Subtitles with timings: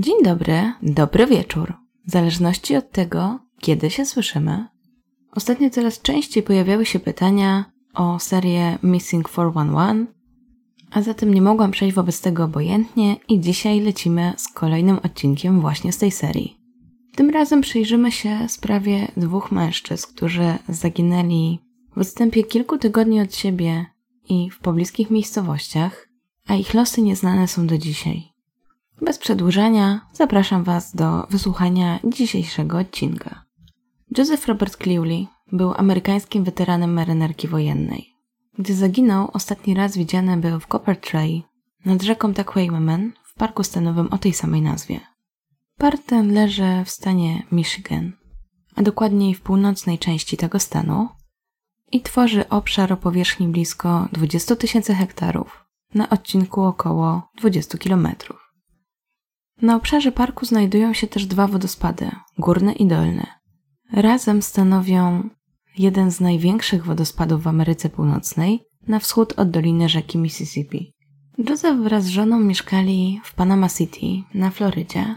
[0.00, 1.74] Dzień dobry, dobry wieczór.
[2.06, 4.66] W zależności od tego, kiedy się słyszymy.
[5.32, 10.06] Ostatnio coraz częściej pojawiały się pytania o serię Missing 411,
[10.90, 15.92] a zatem nie mogłam przejść wobec tego obojętnie i dzisiaj lecimy z kolejnym odcinkiem właśnie
[15.92, 16.56] z tej serii.
[17.16, 21.58] Tym razem przyjrzymy się sprawie dwóch mężczyzn, którzy zaginęli
[21.96, 23.86] w odstępie kilku tygodni od siebie
[24.28, 26.08] i w pobliskich miejscowościach,
[26.46, 28.29] a ich losy nieznane są do dzisiaj.
[29.02, 33.44] Bez przedłużania zapraszam Was do wysłuchania dzisiejszego odcinka.
[34.18, 38.14] Joseph Robert Cleary był amerykańskim weteranem marynarki wojennej.
[38.58, 41.42] Gdy zaginął, ostatni raz widziany był w Copper Tray
[41.84, 45.00] nad rzeką Taquaywaman w parku stanowym o tej samej nazwie.
[45.78, 48.12] Park ten leży w stanie Michigan,
[48.76, 51.08] a dokładniej w północnej części tego stanu
[51.92, 58.49] i tworzy obszar o powierzchni blisko 20 tysięcy hektarów na odcinku około 20 kilometrów.
[59.62, 63.26] Na obszarze parku znajdują się też dwa wodospady, górny i dolny.
[63.92, 65.28] Razem stanowią
[65.78, 70.92] jeden z największych wodospadów w Ameryce Północnej, na wschód od doliny rzeki Mississippi.
[71.48, 75.16] Joseph wraz z żoną mieszkali w Panama City, na Florydzie,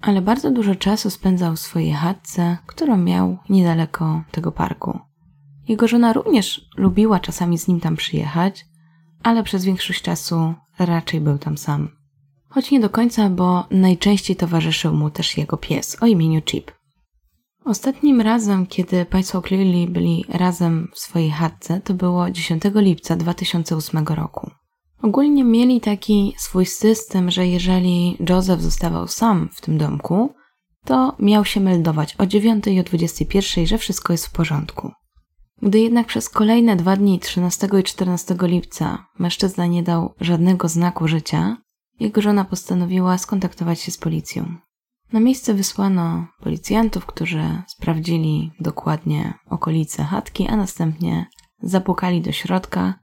[0.00, 4.98] ale bardzo dużo czasu spędzał w swojej chatce, którą miał niedaleko tego parku.
[5.68, 8.66] Jego żona również lubiła czasami z nim tam przyjechać,
[9.22, 11.88] ale przez większość czasu raczej był tam sam.
[12.54, 16.70] Choć nie do końca, bo najczęściej towarzyszył mu też jego pies o imieniu Chip.
[17.64, 24.06] Ostatnim razem, kiedy państwo Clearly byli razem w swojej chatce, to było 10 lipca 2008
[24.06, 24.50] roku.
[25.02, 30.34] Ogólnie mieli taki swój system, że jeżeli Joseph zostawał sam w tym domku,
[30.84, 34.90] to miał się meldować o 9 i o 21, że wszystko jest w porządku.
[35.62, 41.08] Gdy jednak przez kolejne dwa dni, 13 i 14 lipca, mężczyzna nie dał żadnego znaku
[41.08, 41.56] życia,
[42.00, 44.56] jego żona postanowiła skontaktować się z policją.
[45.12, 51.26] Na miejsce wysłano policjantów, którzy sprawdzili dokładnie okolice chatki, a następnie
[51.62, 52.94] zapukali do środka,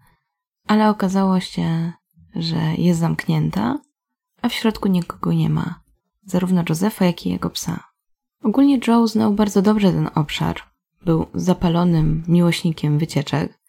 [0.68, 1.94] ale okazało się,
[2.36, 3.80] że jest zamknięta,
[4.42, 5.82] a w środku nikogo nie ma,
[6.26, 7.84] zarówno Josefa, jak i jego psa.
[8.44, 10.56] Ogólnie Joe znał bardzo dobrze ten obszar.
[11.06, 13.60] Był zapalonym miłośnikiem wycieczek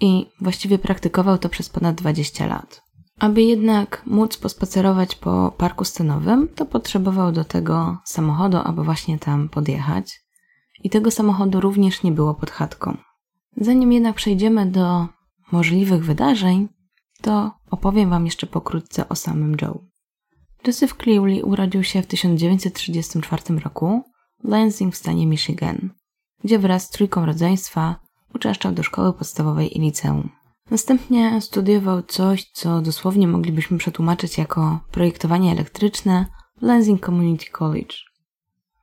[0.00, 2.83] i właściwie praktykował to przez ponad 20 lat.
[3.18, 9.48] Aby jednak móc pospacerować po parku scenowym, to potrzebował do tego samochodu, aby właśnie tam
[9.48, 10.24] podjechać.
[10.82, 12.96] I tego samochodu również nie było pod chatką.
[13.56, 15.06] Zanim jednak przejdziemy do
[15.52, 16.68] możliwych wydarzeń,
[17.22, 19.78] to opowiem Wam jeszcze pokrótce o samym Joe.
[20.66, 24.02] Joseph Cleary urodził się w 1934 roku
[24.44, 25.90] w Lansing w stanie Michigan,
[26.44, 27.96] gdzie wraz z trójką rodzeństwa
[28.34, 30.30] uczęszczał do szkoły podstawowej i liceum.
[30.74, 36.26] Następnie studiował coś, co dosłownie moglibyśmy przetłumaczyć jako projektowanie elektryczne
[36.58, 37.94] w Lansing Community College.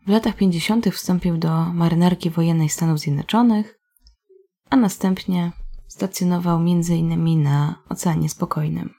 [0.08, 0.90] W latach 50.
[0.90, 3.80] wstąpił do marynarki wojennej Stanów Zjednoczonych,
[4.70, 5.52] a następnie
[5.88, 7.44] stacjonował m.in.
[7.44, 8.94] na Oceanie Spokojnym.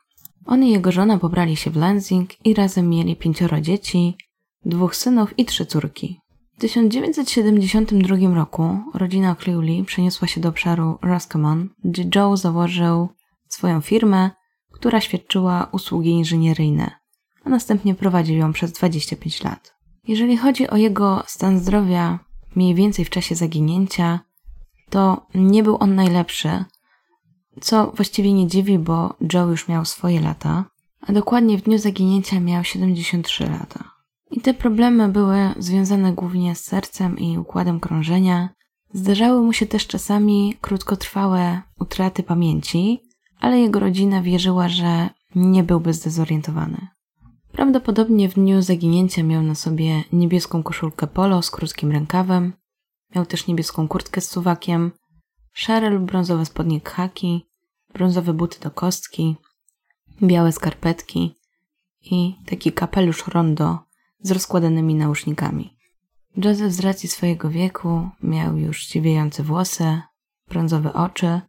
[0.47, 4.17] On i jego żona pobrali się w Lansing i razem mieli pięcioro dzieci,
[4.65, 6.22] dwóch synów i trzy córki.
[6.63, 13.09] W 1972 roku rodzina Cleary przeniosła się do obszaru Roscommon, gdzie Joe założył
[13.49, 14.31] swoją firmę,
[14.73, 16.91] która świadczyła usługi inżynieryjne,
[17.45, 19.75] a następnie prowadził ją przez 25 lat.
[20.09, 22.19] Jeżeli chodzi o jego stan zdrowia
[22.57, 24.21] mniej więcej w czasie zaginięcia,
[24.91, 26.65] to nie był on najlepszy,
[27.61, 30.65] co właściwie nie dziwi, bo Joe już miał swoje lata,
[31.01, 33.92] a dokładnie w dniu zaginięcia miał 73 lata.
[34.33, 38.49] I te problemy były związane głównie z sercem i układem krążenia.
[38.93, 43.01] Zdarzały mu się też czasami krótkotrwałe utraty pamięci,
[43.41, 46.89] ale jego rodzina wierzyła, że nie byłby zdezorientowany.
[47.53, 52.53] Prawdopodobnie w dniu zaginięcia miał na sobie niebieską koszulkę polo z krótkim rękawem,
[53.15, 54.93] miał też niebieską kurtkę z suwakiem,
[55.53, 57.47] szare lub brązowe spodnie khaki,
[57.95, 59.37] brązowe buty do kostki,
[60.23, 61.35] białe skarpetki
[62.03, 63.92] i taki kapelusz rondo
[64.23, 65.77] z rozkładanymi nausznikami.
[66.37, 70.01] Joseph z racji swojego wieku miał już dziwiejące włosy,
[70.49, 71.41] brązowe oczy.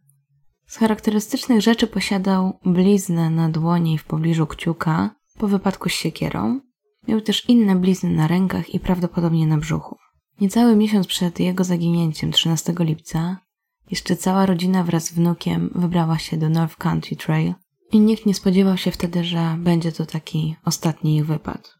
[0.66, 6.60] Z charakterystycznych rzeczy posiadał bliznę na dłoni w pobliżu kciuka po wypadku z siekierą.
[7.08, 9.96] Miał też inne blizny na rękach i prawdopodobnie na brzuchu.
[10.40, 13.38] Niecały miesiąc przed jego zaginięciem, 13 lipca,
[13.90, 17.54] jeszcze cała rodzina wraz z wnukiem wybrała się do North Country Trail
[17.92, 21.73] i nikt nie spodziewał się wtedy, że będzie to taki ostatni ich wypad.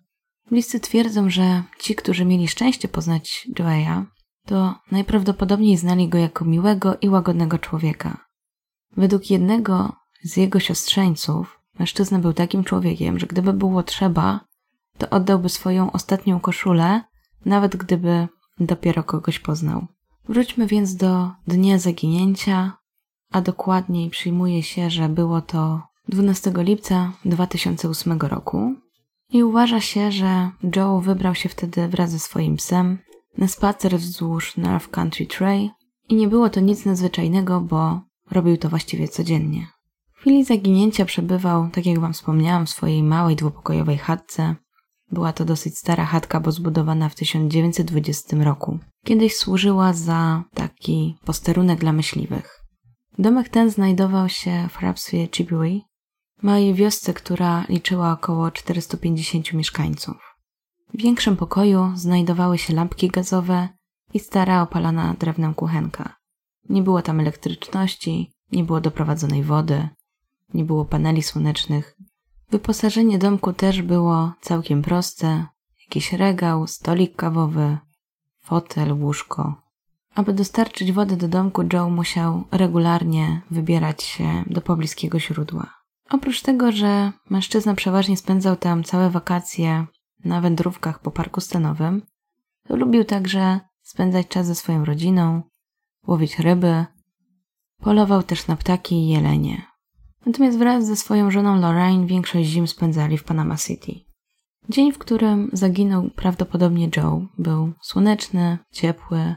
[0.51, 4.05] Bliscy twierdzą, że ci, którzy mieli szczęście poznać Joeya,
[4.47, 8.25] to najprawdopodobniej znali go jako miłego i łagodnego człowieka.
[8.97, 9.93] Według jednego
[10.23, 14.41] z jego siostrzeńców, mężczyzna był takim człowiekiem, że gdyby było trzeba,
[14.99, 17.01] to oddałby swoją ostatnią koszulę,
[17.45, 18.29] nawet gdyby
[18.61, 19.87] dopiero kogoś poznał.
[20.29, 22.73] Wróćmy więc do dnia zaginięcia,
[23.33, 28.75] a dokładniej przyjmuje się, że było to 12 lipca 2008 roku
[29.35, 32.99] i uważa się, że Joe wybrał się wtedy wraz ze swoim psem
[33.39, 35.71] na spacer wzdłuż North Country Trail
[36.09, 38.01] i nie było to nic nadzwyczajnego, bo
[38.31, 39.67] robił to właściwie codziennie.
[40.13, 44.55] W chwili zaginięcia przebywał, tak jak wam wspomniałam, w swojej małej dwupokojowej chatce.
[45.13, 48.79] Była to dosyć stara chatka, bo zbudowana w 1920 roku.
[49.05, 52.61] Kiedyś służyła za taki posterunek dla myśliwych.
[53.19, 55.65] Domek ten znajdował się w hrabstwie Chippewa,
[56.45, 60.37] małej wiosce, która liczyła około 450 mieszkańców.
[60.95, 63.69] W większym pokoju znajdowały się lampki gazowe
[64.15, 66.17] i stara opalana drewnem kuchenka.
[66.69, 69.89] Nie było tam elektryczności, nie było doprowadzonej wody,
[70.55, 71.97] nie było paneli słonecznych.
[72.51, 75.47] Wyposażenie domku też było całkiem proste.
[75.85, 77.79] Jakiś regał, stolik kawowy,
[78.41, 79.55] fotel, łóżko.
[80.15, 85.84] Aby dostarczyć wody do domku, Joe musiał regularnie wybierać się do pobliskiego źródła.
[86.11, 89.87] Oprócz tego, że mężczyzna przeważnie spędzał tam całe wakacje
[90.25, 92.03] na wędrówkach po parku stanowym,
[92.69, 95.43] to lubił także spędzać czas ze swoją rodziną,
[96.07, 96.85] łowić ryby,
[97.79, 99.67] polował też na ptaki i jelenie.
[100.27, 103.93] Natomiast wraz ze swoją żoną Lorraine większość zim spędzali w Panama City.
[104.69, 109.35] Dzień, w którym zaginął prawdopodobnie Joe, był słoneczny, ciepły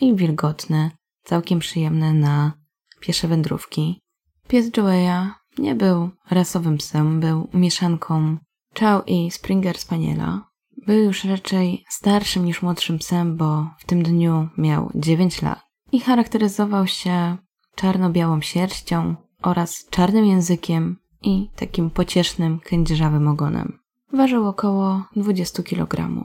[0.00, 0.90] i wilgotny,
[1.22, 2.52] całkiem przyjemny na
[3.00, 4.00] piesze wędrówki.
[4.48, 8.36] Pies Joeya nie był rasowym psem, był mieszanką
[8.80, 10.48] Chow i Springer Spaniela.
[10.86, 15.60] Był już raczej starszym niż młodszym psem, bo w tym dniu miał 9 lat
[15.92, 17.36] i charakteryzował się
[17.74, 23.78] czarno-białą sierścią oraz czarnym językiem i takim pociesznym, kędzierzawym ogonem.
[24.12, 26.24] Ważył około 20 kg.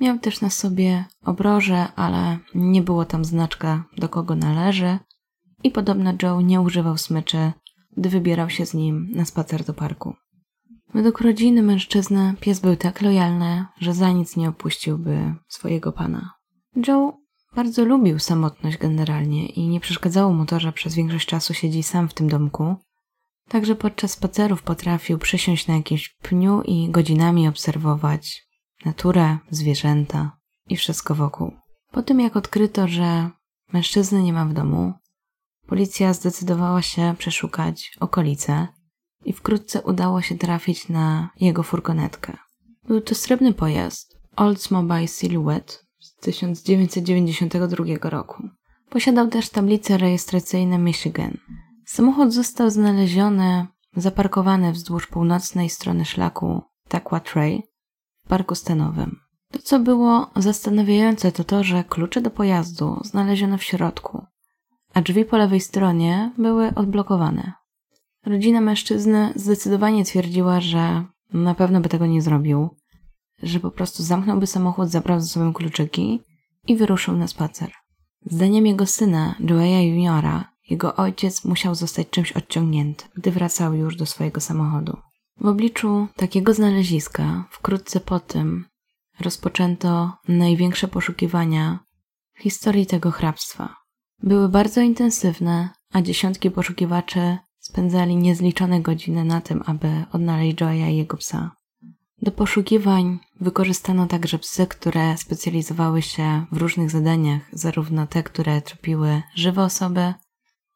[0.00, 4.98] Miał też na sobie obroże, ale nie było tam znaczka do kogo należy
[5.62, 7.52] i podobno Joe nie używał smyczy
[7.96, 10.14] gdy wybierał się z nim na spacer do parku.
[10.94, 16.30] Według rodziny mężczyzny pies był tak lojalny, że za nic nie opuściłby swojego pana.
[16.88, 17.20] Joe
[17.56, 22.08] bardzo lubił samotność generalnie i nie przeszkadzało mu to, że przez większość czasu siedzi sam
[22.08, 22.76] w tym domku.
[23.48, 28.46] Także podczas spacerów potrafił przysiąść na jakimś pniu i godzinami obserwować
[28.84, 30.36] naturę, zwierzęta
[30.68, 31.52] i wszystko wokół.
[31.90, 33.30] Po tym jak odkryto, że
[33.72, 34.92] mężczyzny nie ma w domu,
[35.70, 38.68] Policja zdecydowała się przeszukać okolice
[39.24, 42.36] i wkrótce udało się trafić na jego furgonetkę.
[42.84, 48.48] Był to srebrny pojazd Oldsmobile Silhouette z 1992 roku.
[48.88, 51.36] Posiadał też tablice rejestracyjne Michigan.
[51.86, 57.62] Samochód został znaleziony zaparkowany wzdłuż północnej strony szlaku Takwa Trail
[58.24, 59.20] w parku stanowym.
[59.52, 64.26] To, co było zastanawiające, to to, że klucze do pojazdu znaleziono w środku,
[64.94, 67.52] a drzwi po lewej stronie były odblokowane.
[68.26, 72.76] Rodzina mężczyzny zdecydowanie twierdziła, że na pewno by tego nie zrobił,
[73.42, 76.20] że po prostu zamknąłby samochód, zabrał ze sobą kluczyki
[76.66, 77.72] i wyruszył na spacer.
[78.26, 84.06] Zdaniem jego syna, Joeya Juniora, jego ojciec musiał zostać czymś odciągnięty, gdy wracał już do
[84.06, 84.96] swojego samochodu.
[85.40, 88.64] W obliczu takiego znaleziska, wkrótce po tym,
[89.20, 91.78] rozpoczęto największe poszukiwania
[92.34, 93.79] w historii tego hrabstwa.
[94.22, 100.96] Były bardzo intensywne, a dziesiątki poszukiwaczy spędzali niezliczone godziny na tym, aby odnaleźć Joya i
[100.96, 101.50] jego psa.
[102.22, 109.22] Do poszukiwań wykorzystano także psy, które specjalizowały się w różnych zadaniach, zarówno te, które tropiły
[109.34, 110.14] żywe osoby,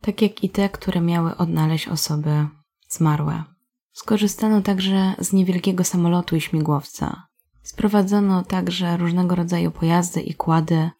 [0.00, 2.46] tak jak i te, które miały odnaleźć osoby
[2.88, 3.44] zmarłe.
[3.92, 7.26] Skorzystano także z niewielkiego samolotu i śmigłowca.
[7.62, 10.90] Sprowadzono także różnego rodzaju pojazdy i kłady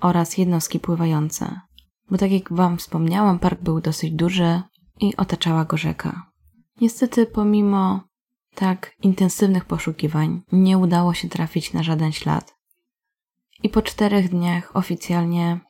[0.00, 1.60] oraz jednostki pływające
[2.10, 4.62] bo tak jak Wam wspomniałam, park był dosyć duży
[5.00, 6.30] i otaczała go rzeka.
[6.80, 8.00] Niestety, pomimo
[8.54, 12.54] tak intensywnych poszukiwań, nie udało się trafić na żaden ślad.
[13.62, 15.60] I po czterech dniach oficjalnie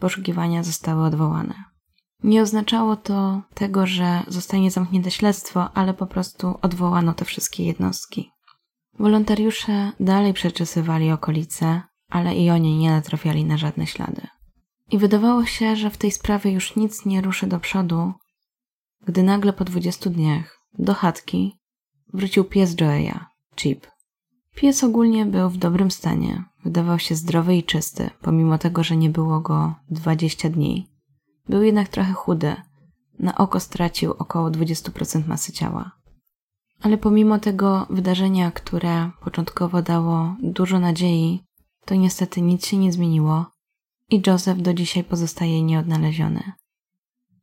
[0.00, 1.54] poszukiwania zostały odwołane.
[2.22, 8.30] Nie oznaczało to tego, że zostanie zamknięte śledztwo, ale po prostu odwołano te wszystkie jednostki.
[8.98, 14.26] Wolontariusze dalej przeczesywali okolice, ale i oni nie natrafiali na żadne ślady.
[14.92, 18.12] I wydawało się, że w tej sprawie już nic nie ruszy do przodu,
[19.06, 21.60] gdy nagle po dwudziestu dniach do chatki
[22.14, 23.18] wrócił pies Joeya,
[23.56, 23.86] Chip.
[24.54, 29.10] Pies ogólnie był w dobrym stanie, wydawał się zdrowy i czysty, pomimo tego, że nie
[29.10, 30.86] było go dwadzieścia dni.
[31.48, 32.56] Był jednak trochę chudy,
[33.18, 35.92] na oko stracił około 20% masy ciała.
[36.80, 41.44] Ale pomimo tego wydarzenia, które początkowo dało dużo nadziei,
[41.84, 43.46] to niestety nic się nie zmieniło
[44.12, 46.52] i Joseph do dzisiaj pozostaje nieodnaleziony.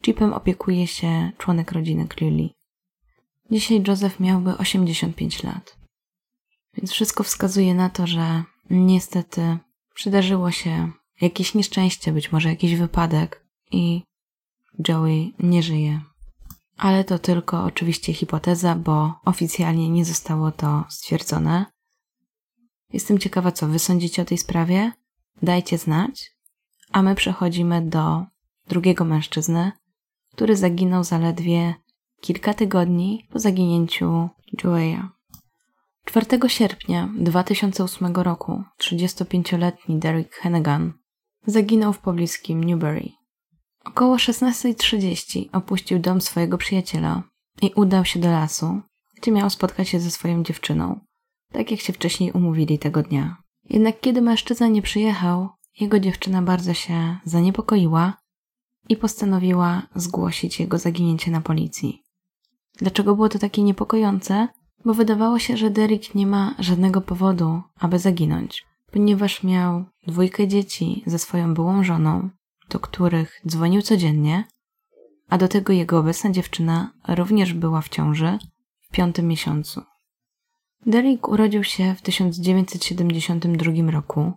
[0.06, 2.50] Chipem opiekuje się członek rodziny Clearly.
[3.52, 5.78] Dzisiaj Joseph miałby 85 lat.
[6.74, 9.58] Więc wszystko wskazuje na to, że niestety
[9.94, 14.02] przydarzyło się jakieś nieszczęście, być może jakiś wypadek i
[14.88, 16.02] Joey nie żyje.
[16.78, 21.66] Ale to tylko oczywiście hipoteza, bo oficjalnie nie zostało to stwierdzone.
[22.94, 24.92] Jestem ciekawa, co wy sądzicie o tej sprawie.
[25.42, 26.39] Dajcie znać.
[26.92, 28.24] A my przechodzimy do
[28.68, 29.72] drugiego mężczyzny,
[30.32, 31.76] który zaginął zaledwie
[32.22, 34.30] kilka tygodni po zaginięciu
[34.64, 35.02] Joeya.
[36.06, 40.94] 4 sierpnia 2008 roku 35-letni Derek Hennigan
[41.46, 43.10] zaginął w pobliskim Newbury.
[43.86, 47.24] Około 16.30 opuścił dom swojego przyjaciela
[47.62, 48.82] i udał się do lasu,
[49.18, 51.00] gdzie miał spotkać się ze swoją dziewczyną,
[51.52, 53.38] tak jak się wcześniej umówili tego dnia.
[53.70, 58.18] Jednak kiedy mężczyzna nie przyjechał, jego dziewczyna bardzo się zaniepokoiła
[58.90, 62.04] i postanowiła zgłosić jego zaginięcie na policji.
[62.78, 64.48] Dlaczego było to takie niepokojące?
[64.86, 71.04] Bo wydawało się, że Derek nie ma żadnego powodu, aby zaginąć, ponieważ miał dwójkę dzieci
[71.06, 72.30] ze swoją byłą żoną,
[72.70, 74.44] do których dzwonił codziennie,
[75.30, 78.38] a do tego jego obecna dziewczyna również była w ciąży
[78.80, 79.82] w piątym miesiącu.
[80.86, 84.34] Derek urodził się w 1972 roku,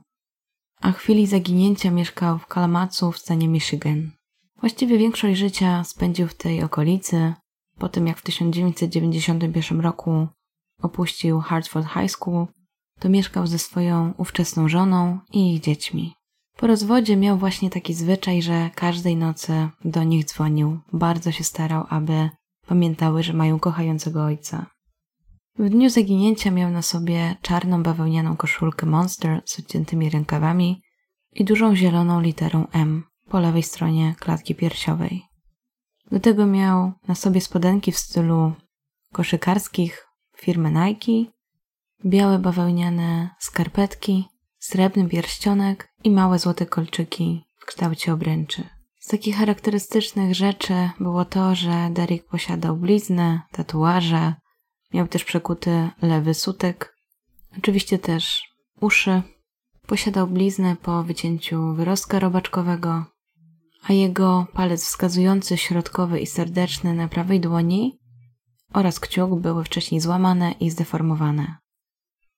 [0.83, 4.11] a chwili zaginięcia mieszkał w Kalamazoo w stanie Michigan.
[4.61, 7.35] Właściwie większość życia spędził w tej okolicy,
[7.79, 10.29] po tym jak w 1991 roku
[10.83, 12.47] opuścił Hartford High School,
[13.01, 16.15] to mieszkał ze swoją ówczesną żoną i ich dziećmi.
[16.57, 20.79] Po rozwodzie miał właśnie taki zwyczaj, że każdej nocy do nich dzwonił.
[20.93, 22.31] Bardzo się starał, aby
[22.67, 24.67] pamiętały, że mają kochającego ojca.
[25.59, 30.83] W dniu zaginięcia miał na sobie czarną bawełnianą koszulkę Monster z odciętymi rękawami
[31.33, 35.23] i dużą zieloną literą M po lewej stronie klatki piersiowej.
[36.11, 38.53] Do tego miał na sobie spodenki w stylu
[39.13, 40.07] koszykarskich
[40.37, 41.33] firmy Nike,
[42.07, 44.29] białe bawełniane skarpetki,
[44.59, 48.69] srebrny pierścionek i małe złote kolczyki w kształcie obręczy.
[49.01, 54.35] Z takich charakterystycznych rzeczy było to, że Derek posiadał bliznę, tatuaże,
[54.95, 56.97] miał też przekuty lewy sutek,
[57.59, 58.43] oczywiście też
[58.81, 59.23] uszy,
[59.87, 63.05] posiadał bliznę po wycięciu wyrostka robaczkowego,
[63.83, 67.99] a jego palec wskazujący środkowy i serdeczny na prawej dłoni
[68.73, 71.57] oraz kciuk były wcześniej złamane i zdeformowane.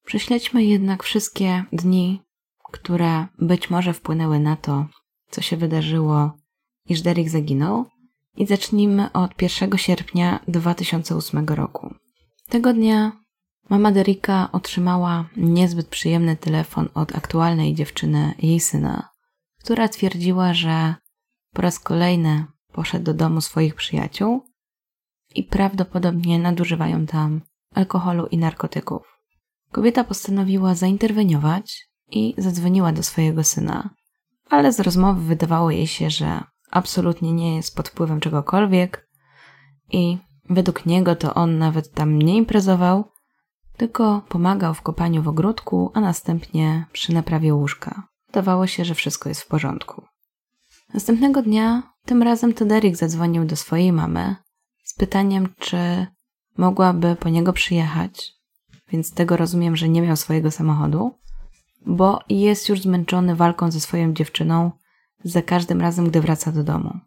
[0.07, 2.23] Prześledźmy jednak wszystkie dni,
[2.73, 4.87] które być może wpłynęły na to,
[5.31, 6.33] co się wydarzyło,
[6.89, 7.85] iż Derek zaginął,
[8.37, 11.95] i zacznijmy od 1 sierpnia 2008 roku.
[12.55, 13.13] Tego dnia
[13.71, 19.09] mama Derika otrzymała niezbyt przyjemny telefon od aktualnej dziewczyny jej syna,
[19.59, 20.95] która twierdziła, że
[21.53, 24.45] po raz kolejny poszedł do domu swoich przyjaciół
[25.35, 27.41] i prawdopodobnie nadużywają tam
[27.75, 29.21] alkoholu i narkotyków.
[29.73, 33.91] Kobieta postanowiła zainterweniować i zadzwoniła do swojego syna,
[34.51, 39.09] ale z rozmowy wydawało jej się, że absolutnie nie jest pod wpływem czegokolwiek
[39.93, 40.19] i
[40.51, 43.05] według niego to on nawet tam nie imprezował,
[43.77, 48.09] tylko pomagał w kopaniu w ogródku, a następnie przy naprawie łóżka.
[48.27, 50.03] Wydawało się, że wszystko jest w porządku.
[50.95, 54.37] Następnego dnia, tym razem to Derek zadzwonił do swojej mamy
[54.85, 56.07] z pytaniem, czy
[56.57, 58.33] mogłaby po niego przyjechać,
[58.89, 61.19] więc tego rozumiem, że nie miał swojego samochodu,
[61.87, 64.71] bo jest już zmęczony walką ze swoją dziewczyną
[65.25, 66.99] za każdym razem, gdy wraca do domu.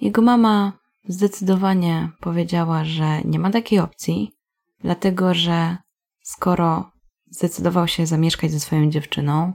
[0.00, 0.72] Jego mama
[1.08, 4.32] zdecydowanie powiedziała, że nie ma takiej opcji,
[4.80, 5.76] dlatego że
[6.22, 6.90] skoro
[7.30, 9.52] zdecydował się zamieszkać ze swoją dziewczyną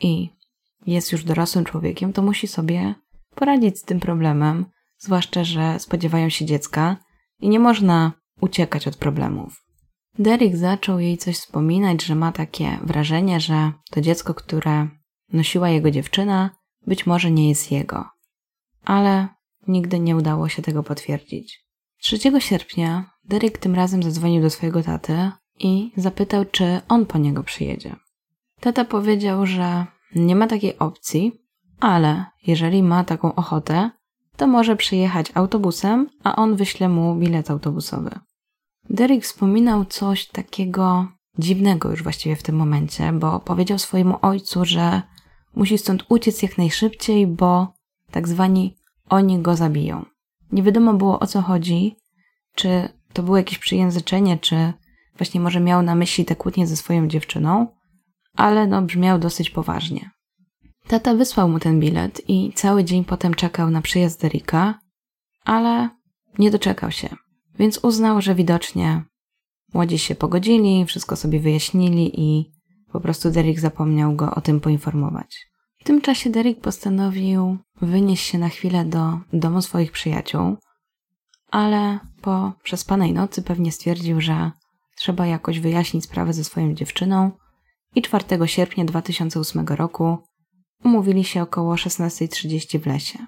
[0.00, 0.30] i
[0.86, 2.94] jest już dorosłym człowiekiem, to musi sobie
[3.34, 4.66] poradzić z tym problemem,
[4.98, 6.96] zwłaszcza, że spodziewają się dziecka
[7.40, 9.64] i nie można uciekać od problemów.
[10.18, 14.88] Derek zaczął jej coś wspominać, że ma takie wrażenie, że to dziecko, które
[15.32, 16.50] nosiła jego dziewczyna,
[16.86, 18.04] być może nie jest jego.
[18.84, 19.28] Ale
[19.68, 21.64] nigdy nie udało się tego potwierdzić.
[22.02, 27.42] 3 sierpnia Derek tym razem zadzwonił do swojego taty i zapytał, czy on po niego
[27.42, 27.96] przyjedzie.
[28.60, 31.32] Tata powiedział, że nie ma takiej opcji,
[31.80, 33.90] ale jeżeli ma taką ochotę,
[34.36, 38.10] to może przyjechać autobusem, a on wyśle mu bilet autobusowy.
[38.90, 41.08] Derek wspominał coś takiego
[41.38, 45.02] dziwnego już właściwie w tym momencie, bo powiedział swojemu ojcu, że
[45.54, 47.72] musi stąd uciec jak najszybciej, bo
[48.10, 48.77] tak zwani
[49.08, 50.04] oni go zabiją.
[50.52, 51.96] Nie wiadomo było o co chodzi,
[52.54, 54.72] czy to było jakieś przyjęzyczenie, czy
[55.16, 57.66] właśnie może miał na myśli te kłótnie ze swoją dziewczyną,
[58.34, 60.10] ale no brzmiał dosyć poważnie.
[60.86, 64.78] Tata wysłał mu ten bilet i cały dzień potem czekał na przyjazd Derricka,
[65.44, 65.88] ale
[66.38, 67.08] nie doczekał się,
[67.58, 69.04] więc uznał, że widocznie
[69.74, 72.52] młodzi się pogodzili, wszystko sobie wyjaśnili i
[72.92, 75.47] po prostu Derrick zapomniał go o tym poinformować.
[75.78, 80.56] W tym czasie Derrick postanowił wynieść się na chwilę do domu swoich przyjaciół,
[81.50, 84.50] ale po przespanej nocy pewnie stwierdził, że
[84.96, 87.30] trzeba jakoś wyjaśnić sprawę ze swoją dziewczyną
[87.94, 90.18] i 4 sierpnia 2008 roku
[90.84, 93.18] umówili się około 16.30 w lesie.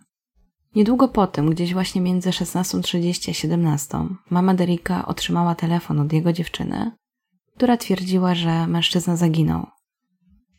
[0.74, 3.98] Niedługo potem, gdzieś właśnie między 16.30 a 17,
[4.30, 6.92] mama Derricka otrzymała telefon od jego dziewczyny,
[7.56, 9.66] która twierdziła, że mężczyzna zaginął.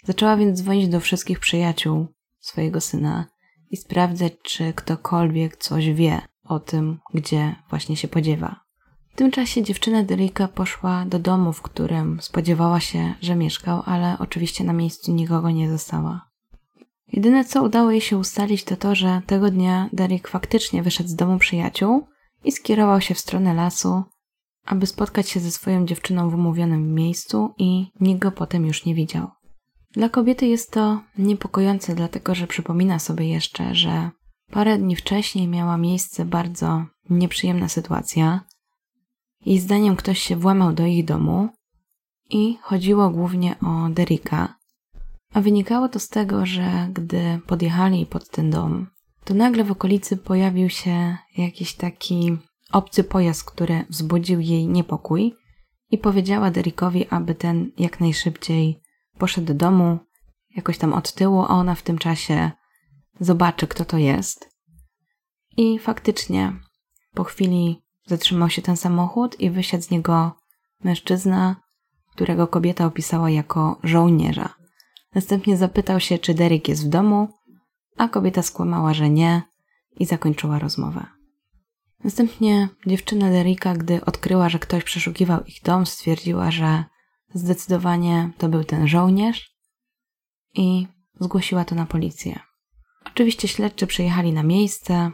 [0.03, 2.07] Zaczęła więc dzwonić do wszystkich przyjaciół
[2.39, 3.25] swojego syna
[3.69, 8.61] i sprawdzać, czy ktokolwiek coś wie o tym, gdzie właśnie się podziewa.
[9.13, 14.15] W tym czasie dziewczyna Derricka poszła do domu, w którym spodziewała się, że mieszkał, ale
[14.19, 16.31] oczywiście na miejscu nikogo nie została.
[17.13, 21.15] Jedyne co udało jej się ustalić to to, że tego dnia Derek faktycznie wyszedł z
[21.15, 22.07] domu przyjaciół
[22.43, 24.03] i skierował się w stronę lasu,
[24.65, 28.95] aby spotkać się ze swoją dziewczyną w umówionym miejscu i nikt go potem już nie
[28.95, 29.27] widział.
[29.93, 34.09] Dla kobiety jest to niepokojące, dlatego że przypomina sobie jeszcze, że
[34.51, 38.41] parę dni wcześniej miała miejsce bardzo nieprzyjemna sytuacja.
[39.45, 41.49] Jej zdaniem ktoś się włamał do ich domu
[42.29, 44.55] i chodziło głównie o Derika,
[45.33, 48.87] a wynikało to z tego, że gdy podjechali pod ten dom,
[49.23, 52.37] to nagle w okolicy pojawił się jakiś taki
[52.71, 55.33] obcy pojazd, który wzbudził jej niepokój
[55.91, 58.80] i powiedziała Derrickowi, aby ten jak najszybciej
[59.21, 59.99] poszedł do domu,
[60.55, 62.51] jakoś tam od tyłu, a ona w tym czasie
[63.19, 64.49] zobaczy, kto to jest.
[65.57, 66.53] I faktycznie
[67.13, 70.31] po chwili zatrzymał się ten samochód i wysiadł z niego
[70.83, 71.55] mężczyzna,
[72.11, 74.49] którego kobieta opisała jako żołnierza.
[75.15, 77.27] Następnie zapytał się, czy Derek jest w domu,
[77.97, 79.41] a kobieta skłamała, że nie
[79.99, 81.05] i zakończyła rozmowę.
[82.03, 86.83] Następnie dziewczyna Derricka, gdy odkryła, że ktoś przeszukiwał ich dom, stwierdziła, że
[87.33, 89.55] zdecydowanie to był ten żołnierz
[90.53, 90.87] i
[91.19, 92.39] zgłosiła to na policję.
[93.05, 95.11] Oczywiście śledczy przyjechali na miejsce,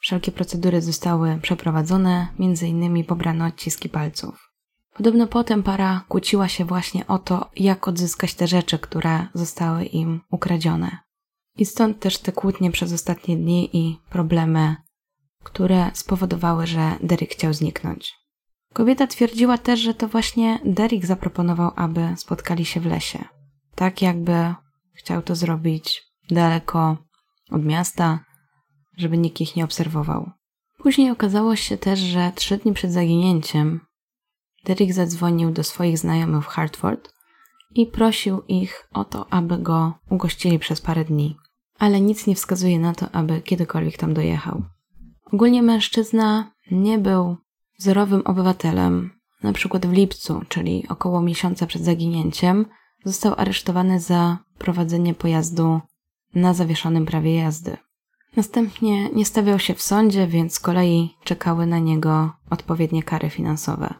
[0.00, 4.52] wszelkie procedury zostały przeprowadzone, między innymi pobrano odciski palców.
[4.94, 10.20] Podobno potem para kłóciła się właśnie o to, jak odzyskać te rzeczy, które zostały im
[10.30, 10.98] ukradzione.
[11.56, 14.76] I stąd też te kłótnie przez ostatnie dni i problemy,
[15.44, 18.21] które spowodowały, że Derek chciał zniknąć.
[18.72, 23.24] Kobieta twierdziła też, że to właśnie Derek zaproponował, aby spotkali się w lesie.
[23.74, 24.54] Tak jakby
[24.94, 26.96] chciał to zrobić daleko
[27.50, 28.24] od miasta,
[28.96, 30.30] żeby nikt ich nie obserwował.
[30.78, 33.80] Później okazało się też, że trzy dni przed zaginięciem
[34.64, 37.12] Derek zadzwonił do swoich znajomych w Hartford
[37.74, 41.36] i prosił ich o to, aby go ugościli przez parę dni,
[41.78, 44.62] ale nic nie wskazuje na to, aby kiedykolwiek tam dojechał.
[45.32, 47.36] Ogólnie mężczyzna nie był
[47.78, 49.10] zerowym obywatelem.
[49.42, 52.66] Na przykład w lipcu, czyli około miesiąca przed zaginięciem,
[53.04, 55.80] został aresztowany za prowadzenie pojazdu
[56.34, 57.76] na zawieszonym prawie jazdy.
[58.36, 63.94] Następnie nie stawiał się w sądzie, więc z kolei czekały na niego odpowiednie kary finansowe.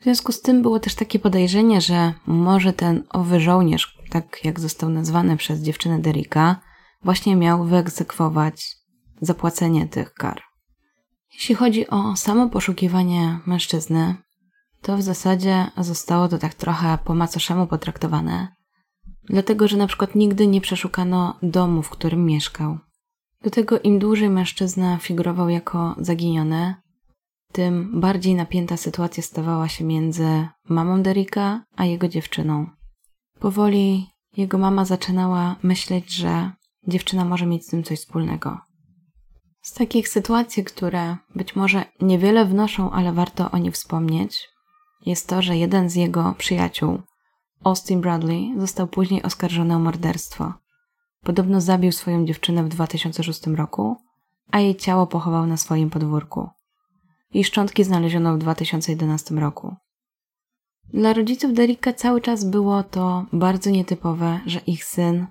[0.00, 4.60] W związku z tym było też takie podejrzenie, że może ten owy żołnierz, tak jak
[4.60, 6.60] został nazwany przez dziewczynę Derricka,
[7.04, 8.76] właśnie miał wyegzekwować
[9.20, 10.47] zapłacenie tych kar.
[11.34, 14.14] Jeśli chodzi o samo poszukiwanie mężczyzny,
[14.82, 18.48] to w zasadzie zostało to tak trochę po macoszemu potraktowane,
[19.24, 22.78] dlatego że na przykład nigdy nie przeszukano domu, w którym mieszkał.
[23.42, 26.74] Do tego im dłużej mężczyzna figurował jako zaginiony,
[27.52, 32.66] tym bardziej napięta sytuacja stawała się między mamą Derricka a jego dziewczyną.
[33.40, 36.50] Powoli jego mama zaczynała myśleć, że
[36.86, 38.58] dziewczyna może mieć z tym coś wspólnego.
[39.68, 44.48] Z takich sytuacji, które być może niewiele wnoszą, ale warto o nich wspomnieć,
[45.06, 46.98] jest to, że jeden z jego przyjaciół,
[47.64, 50.52] Austin Bradley, został później oskarżony o morderstwo.
[51.22, 53.96] Podobno zabił swoją dziewczynę w 2006 roku,
[54.50, 56.48] a jej ciało pochował na swoim podwórku.
[57.34, 59.76] Jej szczątki znaleziono w 2011 roku.
[60.92, 65.26] Dla rodziców Derricka cały czas było to bardzo nietypowe, że ich syn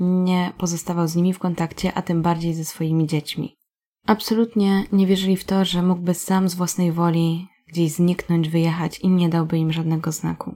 [0.00, 3.61] nie pozostawał z nimi w kontakcie, a tym bardziej ze swoimi dziećmi.
[4.06, 9.08] Absolutnie nie wierzyli w to, że mógłby sam z własnej woli gdzieś zniknąć, wyjechać i
[9.08, 10.54] nie dałby im żadnego znaku.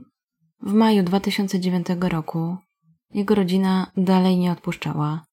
[0.61, 2.57] W maju 2009 roku
[3.13, 5.25] jego rodzina dalej nie odpuszczała.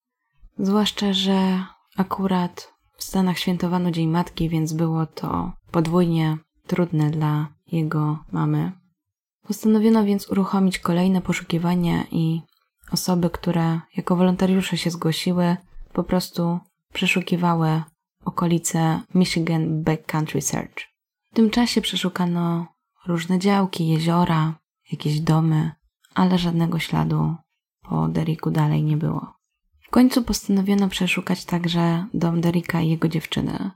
[0.59, 1.64] Zwłaszcza, że
[1.96, 8.72] akurat w Stanach świętowano Dzień Matki, więc było to podwójnie trudne dla jego mamy.
[9.46, 12.42] Postanowiono więc uruchomić kolejne poszukiwania i
[12.90, 15.57] osoby, które jako wolontariusze się zgłosiły,
[15.92, 16.59] po prostu
[16.92, 17.83] przeszukiwały
[18.25, 20.75] okolice Michigan Backcountry Search.
[21.33, 22.67] W tym czasie przeszukano
[23.07, 24.59] różne działki, jeziora,
[24.93, 25.71] jakieś domy,
[26.15, 27.35] ale żadnego śladu
[27.83, 29.35] po Deriku dalej nie było.
[29.81, 33.71] W końcu postanowiono przeszukać także dom Derika i jego dziewczyny.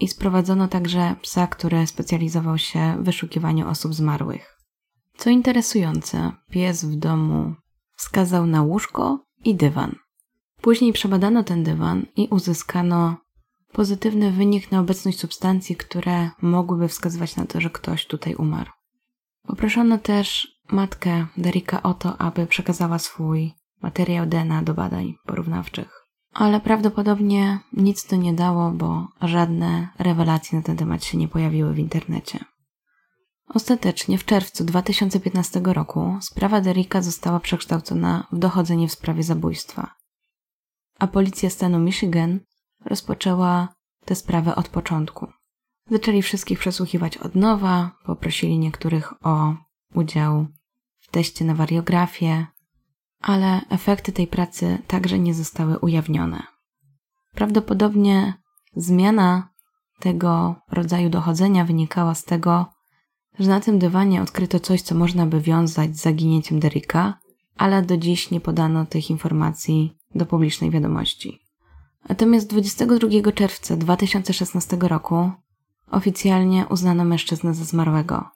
[0.00, 4.60] I sprowadzono także psa, który specjalizował się w wyszukiwaniu osób zmarłych.
[5.16, 7.54] Co interesujące, pies w domu
[7.94, 9.94] wskazał na łóżko i dywan.
[10.60, 13.16] Później przebadano ten dywan i uzyskano
[13.76, 18.70] pozytywny wynik na obecność substancji, które mogłyby wskazywać na to, że ktoś tutaj umarł.
[19.42, 26.06] Poproszono też matkę Derika o to, aby przekazała swój materiał DNA do badań porównawczych.
[26.32, 31.74] Ale prawdopodobnie nic to nie dało, bo żadne rewelacje na ten temat się nie pojawiły
[31.74, 32.38] w internecie.
[33.48, 39.94] Ostatecznie w czerwcu 2015 roku sprawa Derika została przekształcona w dochodzenie w sprawie zabójstwa,
[40.98, 42.40] a policja stanu Michigan
[42.86, 43.68] rozpoczęła
[44.04, 45.28] tę sprawę od początku.
[45.90, 49.54] Zaczęli wszystkich przesłuchiwać od nowa, poprosili niektórych o
[49.94, 50.46] udział
[50.98, 52.46] w teście na wariografię,
[53.20, 56.42] ale efekty tej pracy także nie zostały ujawnione.
[57.34, 58.34] Prawdopodobnie
[58.76, 59.48] zmiana
[60.00, 62.66] tego rodzaju dochodzenia wynikała z tego,
[63.38, 67.18] że na tym dywanie odkryto coś, co można by wiązać z zaginięciem Derricka,
[67.56, 71.45] ale do dziś nie podano tych informacji do publicznej wiadomości.
[72.08, 75.30] Natomiast 22 czerwca 2016 roku
[75.90, 78.30] oficjalnie uznano mężczyznę za zmarłego,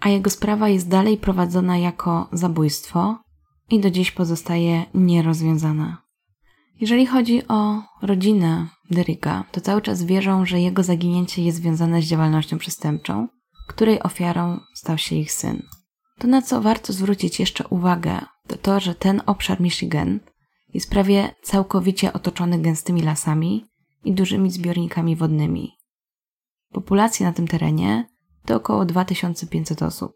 [0.00, 3.18] a jego sprawa jest dalej prowadzona jako zabójstwo
[3.70, 6.02] i do dziś pozostaje nierozwiązana.
[6.80, 12.04] Jeżeli chodzi o rodzinę Derricka, to cały czas wierzą, że jego zaginięcie jest związane z
[12.04, 13.28] działalnością przestępczą,
[13.68, 15.62] której ofiarą stał się ich syn.
[16.18, 20.20] To, na co warto zwrócić jeszcze uwagę, to to, że ten obszar Michigan
[20.74, 23.64] jest prawie całkowicie otoczony gęstymi lasami
[24.04, 25.72] i dużymi zbiornikami wodnymi.
[26.72, 28.08] Populacja na tym terenie
[28.44, 30.12] to około 2500 osób,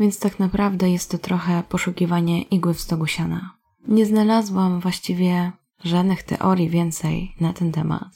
[0.00, 3.58] więc tak naprawdę jest to trochę poszukiwanie igły w stogu siana.
[3.88, 5.52] Nie znalazłam właściwie
[5.84, 8.08] żadnych teorii więcej na ten temat.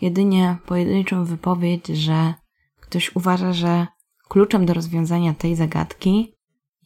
[0.00, 2.34] Jedynie pojedynczą wypowiedź, że
[2.80, 3.86] ktoś uważa, że
[4.28, 6.34] kluczem do rozwiązania tej zagadki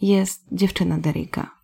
[0.00, 1.63] jest dziewczyna Derricka.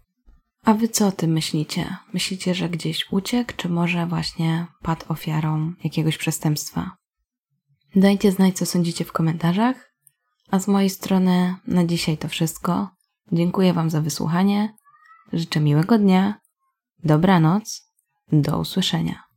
[0.64, 1.96] A wy co o tym myślicie?
[2.12, 6.96] Myślicie, że gdzieś uciekł, czy może właśnie padł ofiarą jakiegoś przestępstwa?
[7.96, 9.90] Dajcie znać, co sądzicie w komentarzach.
[10.51, 12.88] A z mojej strony na dzisiaj to wszystko.
[13.33, 14.75] Dziękuję Wam za wysłuchanie.
[15.33, 16.40] Życzę miłego dnia,
[17.05, 17.92] dobranoc,
[18.33, 19.30] do usłyszenia.